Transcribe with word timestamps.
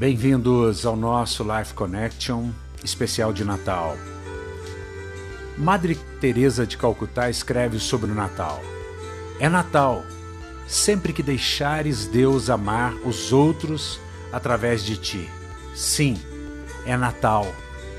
Bem-vindos 0.00 0.86
ao 0.86 0.96
nosso 0.96 1.44
Life 1.44 1.74
Connection 1.74 2.48
especial 2.82 3.34
de 3.34 3.44
Natal. 3.44 3.98
Madre 5.58 5.94
Teresa 6.18 6.66
de 6.66 6.78
Calcutá 6.78 7.28
escreve 7.28 7.78
sobre 7.78 8.10
o 8.10 8.14
Natal. 8.14 8.62
É 9.38 9.46
Natal, 9.46 10.02
sempre 10.66 11.12
que 11.12 11.22
deixares 11.22 12.06
Deus 12.06 12.48
amar 12.48 12.94
os 13.04 13.30
outros 13.30 14.00
através 14.32 14.82
de 14.82 14.96
ti. 14.96 15.28
Sim, 15.74 16.18
é 16.86 16.96
Natal, 16.96 17.46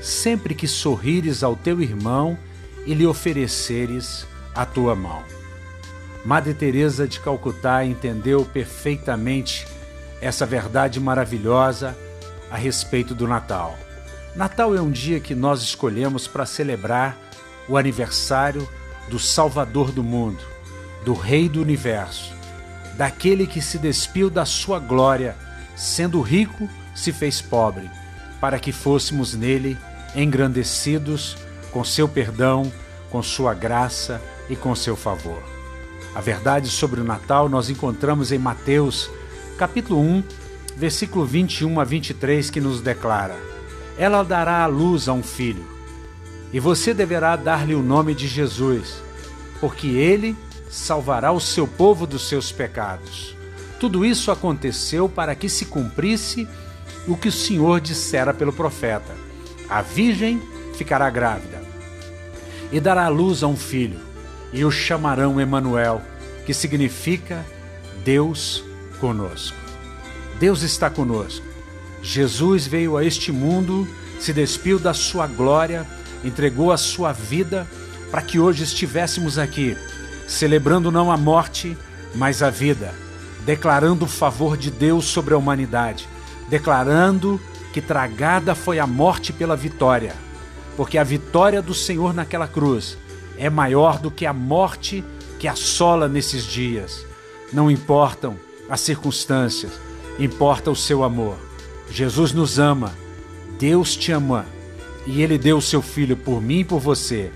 sempre 0.00 0.56
que 0.56 0.66
sorrires 0.66 1.44
ao 1.44 1.54
teu 1.54 1.80
irmão 1.80 2.36
e 2.84 2.94
lhe 2.94 3.06
ofereceres 3.06 4.26
a 4.56 4.66
tua 4.66 4.96
mão. 4.96 5.22
Madre 6.24 6.52
Teresa 6.52 7.06
de 7.06 7.20
Calcutá 7.20 7.84
entendeu 7.84 8.44
perfeitamente 8.44 9.64
essa 10.22 10.46
verdade 10.46 11.00
maravilhosa 11.00 11.96
a 12.50 12.56
respeito 12.56 13.14
do 13.14 13.26
Natal. 13.26 13.76
Natal 14.36 14.74
é 14.74 14.80
um 14.80 14.90
dia 14.90 15.20
que 15.20 15.34
nós 15.34 15.60
escolhemos 15.60 16.26
para 16.26 16.46
celebrar 16.46 17.18
o 17.68 17.76
aniversário 17.76 18.66
do 19.08 19.18
Salvador 19.18 19.90
do 19.90 20.02
mundo, 20.02 20.42
do 21.04 21.12
Rei 21.12 21.48
do 21.48 21.60
universo, 21.60 22.32
daquele 22.96 23.46
que 23.46 23.60
se 23.60 23.78
despiu 23.78 24.30
da 24.30 24.44
sua 24.44 24.78
glória, 24.78 25.36
sendo 25.76 26.20
rico, 26.20 26.68
se 26.94 27.12
fez 27.12 27.42
pobre, 27.42 27.90
para 28.40 28.58
que 28.58 28.70
fôssemos 28.70 29.34
nele 29.34 29.76
engrandecidos 30.14 31.36
com 31.72 31.82
seu 31.82 32.08
perdão, 32.08 32.70
com 33.10 33.22
sua 33.22 33.54
graça 33.54 34.20
e 34.48 34.54
com 34.54 34.74
seu 34.74 34.96
favor. 34.96 35.42
A 36.14 36.20
verdade 36.20 36.68
sobre 36.68 37.00
o 37.00 37.04
Natal 37.04 37.48
nós 37.48 37.70
encontramos 37.70 38.30
em 38.30 38.38
Mateus, 38.38 39.10
capítulo 39.56 40.00
1, 40.00 40.24
versículo 40.76 41.24
21 41.24 41.80
a 41.80 41.84
23, 41.84 42.50
que 42.50 42.60
nos 42.60 42.80
declara: 42.80 43.36
Ela 43.96 44.22
dará 44.22 44.62
à 44.62 44.66
luz 44.66 45.08
a 45.08 45.12
um 45.12 45.22
filho, 45.22 45.64
e 46.52 46.58
você 46.58 46.92
deverá 46.94 47.36
dar-lhe 47.36 47.74
o 47.74 47.82
nome 47.82 48.14
de 48.14 48.26
Jesus, 48.26 49.02
porque 49.60 49.88
ele 49.88 50.36
salvará 50.70 51.32
o 51.32 51.40
seu 51.40 51.66
povo 51.66 52.06
dos 52.06 52.28
seus 52.28 52.50
pecados. 52.50 53.36
Tudo 53.78 54.04
isso 54.04 54.30
aconteceu 54.30 55.08
para 55.08 55.34
que 55.34 55.48
se 55.48 55.66
cumprisse 55.66 56.48
o 57.06 57.16
que 57.16 57.28
o 57.28 57.32
Senhor 57.32 57.80
dissera 57.80 58.32
pelo 58.32 58.52
profeta: 58.52 59.14
A 59.68 59.82
virgem 59.82 60.40
ficará 60.74 61.10
grávida 61.10 61.62
e 62.72 62.80
dará 62.80 63.04
à 63.04 63.08
luz 63.08 63.42
a 63.42 63.46
um 63.46 63.56
filho, 63.56 64.00
e 64.52 64.64
o 64.64 64.70
chamarão 64.70 65.38
Emanuel, 65.38 66.00
que 66.46 66.54
significa 66.54 67.44
Deus 68.02 68.64
conosco. 69.02 69.56
Deus 70.38 70.62
está 70.62 70.88
conosco. 70.88 71.44
Jesus 72.00 72.68
veio 72.68 72.96
a 72.96 73.04
este 73.04 73.32
mundo, 73.32 73.86
se 74.20 74.32
despiu 74.32 74.78
da 74.78 74.94
sua 74.94 75.26
glória, 75.26 75.84
entregou 76.24 76.70
a 76.70 76.76
sua 76.76 77.12
vida 77.12 77.66
para 78.12 78.22
que 78.22 78.38
hoje 78.38 78.62
estivéssemos 78.62 79.38
aqui, 79.38 79.76
celebrando 80.28 80.92
não 80.92 81.10
a 81.10 81.16
morte, 81.16 81.76
mas 82.14 82.44
a 82.44 82.50
vida, 82.50 82.94
declarando 83.44 84.04
o 84.04 84.08
favor 84.08 84.56
de 84.56 84.70
Deus 84.70 85.06
sobre 85.06 85.34
a 85.34 85.38
humanidade, 85.38 86.08
declarando 86.48 87.40
que 87.72 87.80
tragada 87.80 88.54
foi 88.54 88.78
a 88.78 88.86
morte 88.86 89.32
pela 89.32 89.56
vitória, 89.56 90.14
porque 90.76 90.96
a 90.96 91.02
vitória 91.02 91.60
do 91.60 91.74
Senhor 91.74 92.14
naquela 92.14 92.46
cruz 92.46 92.96
é 93.36 93.50
maior 93.50 93.98
do 93.98 94.12
que 94.12 94.26
a 94.26 94.32
morte 94.32 95.02
que 95.40 95.48
assola 95.48 96.08
nesses 96.08 96.44
dias. 96.44 97.04
Não 97.52 97.68
importam 97.68 98.36
as 98.72 98.80
circunstâncias, 98.80 99.70
importa 100.18 100.70
o 100.70 100.74
seu 100.74 101.04
amor. 101.04 101.36
Jesus 101.90 102.32
nos 102.32 102.58
ama, 102.58 102.94
Deus 103.58 103.94
te 103.94 104.10
ama 104.12 104.46
e 105.06 105.20
Ele 105.20 105.36
deu 105.36 105.58
o 105.58 105.62
seu 105.62 105.82
Filho 105.82 106.16
por 106.16 106.40
mim 106.40 106.60
e 106.60 106.64
por 106.64 106.80
você. 106.80 107.30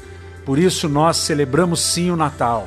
Por 0.47 0.59
isso 0.59 0.89
nós 0.89 1.19
celebramos 1.19 1.81
sim 1.81 2.11
o 2.11 2.17
Natal, 2.17 2.67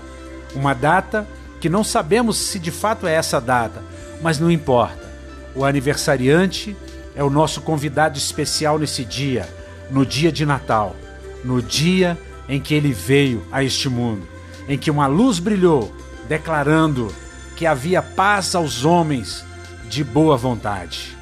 uma 0.54 0.76
data 0.76 1.28
que 1.60 1.68
não 1.68 1.84
sabemos 1.84 2.38
se 2.38 2.60
de 2.60 2.70
fato 2.70 3.08
é 3.08 3.16
essa 3.16 3.42
data, 3.42 3.82
mas 4.22 4.38
não 4.38 4.52
importa. 4.52 5.10
O 5.56 5.66
aniversariante 5.66 6.78
é 7.16 7.24
o 7.24 7.30
nosso 7.32 7.62
convidado 7.62 8.20
especial 8.20 8.78
nesse 8.78 9.04
dia, 9.04 9.50
no 9.90 10.06
dia 10.06 10.32
de 10.32 10.46
Natal, 10.46 10.96
no 11.44 11.60
dia 11.60 12.16
em 12.48 12.62
que 12.62 12.76
ele 12.76 12.94
veio 12.94 13.44
a 13.52 13.64
este 13.64 13.90
mundo, 13.90 14.28
em 14.68 14.78
que 14.78 14.92
uma 14.92 15.08
luz 15.08 15.40
brilhou, 15.40 15.92
declarando 16.28 17.12
que 17.60 17.66
havia 17.66 18.02
paz 18.02 18.56
aos 18.56 18.86
homens 18.86 19.44
de 19.90 20.02
boa 20.02 20.38
vontade. 20.38 21.18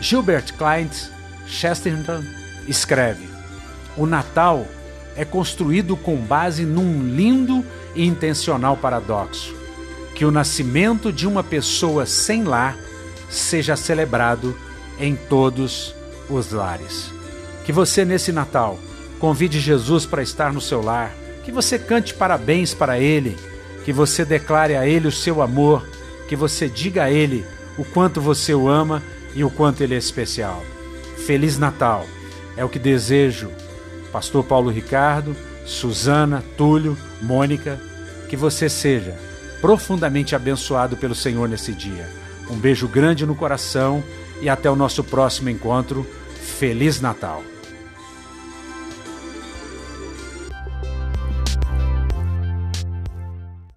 Gilbert 0.00 0.52
Clint 0.54 0.92
Chesterton 1.46 2.24
escreve: 2.66 3.28
O 3.96 4.04
Natal 4.04 4.66
é 5.14 5.24
construído 5.24 5.96
com 5.96 6.16
base 6.16 6.64
num 6.64 7.04
lindo 7.14 7.64
e 7.94 8.04
intencional 8.04 8.76
paradoxo, 8.76 9.54
que 10.16 10.24
o 10.24 10.32
nascimento 10.32 11.12
de 11.12 11.28
uma 11.28 11.44
pessoa 11.44 12.04
sem 12.06 12.42
lar 12.42 12.76
seja 13.30 13.76
celebrado 13.76 14.58
em 14.98 15.14
todos 15.14 15.94
os 16.28 16.50
lares. 16.50 17.12
Que 17.64 17.70
você 17.70 18.04
nesse 18.04 18.32
Natal 18.32 18.80
convide 19.20 19.60
Jesus 19.60 20.04
para 20.04 20.24
estar 20.24 20.52
no 20.52 20.60
seu 20.60 20.82
lar, 20.82 21.14
que 21.44 21.52
você 21.52 21.78
cante 21.78 22.14
parabéns 22.14 22.74
para 22.74 22.98
ele, 22.98 23.36
que 23.88 23.92
você 23.94 24.22
declare 24.22 24.76
a 24.76 24.86
ele 24.86 25.08
o 25.08 25.10
seu 25.10 25.40
amor, 25.40 25.88
que 26.28 26.36
você 26.36 26.68
diga 26.68 27.04
a 27.04 27.10
ele 27.10 27.46
o 27.78 27.86
quanto 27.86 28.20
você 28.20 28.52
o 28.52 28.68
ama 28.68 29.02
e 29.34 29.42
o 29.42 29.48
quanto 29.48 29.82
ele 29.82 29.94
é 29.94 29.96
especial. 29.96 30.62
Feliz 31.24 31.56
Natal! 31.56 32.04
É 32.54 32.62
o 32.62 32.68
que 32.68 32.78
desejo, 32.78 33.50
Pastor 34.12 34.44
Paulo 34.44 34.68
Ricardo, 34.68 35.34
Suzana, 35.64 36.44
Túlio, 36.54 36.98
Mônica, 37.22 37.80
que 38.28 38.36
você 38.36 38.68
seja 38.68 39.16
profundamente 39.62 40.36
abençoado 40.36 40.94
pelo 40.94 41.14
Senhor 41.14 41.48
nesse 41.48 41.72
dia. 41.72 42.10
Um 42.50 42.56
beijo 42.56 42.86
grande 42.86 43.24
no 43.24 43.34
coração 43.34 44.04
e 44.42 44.50
até 44.50 44.70
o 44.70 44.76
nosso 44.76 45.02
próximo 45.02 45.48
encontro. 45.48 46.06
Feliz 46.58 47.00
Natal! 47.00 47.42